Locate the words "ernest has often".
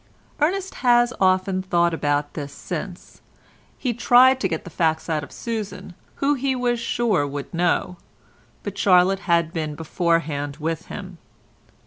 0.39-1.61